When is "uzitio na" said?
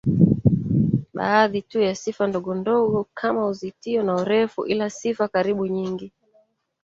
3.47-4.15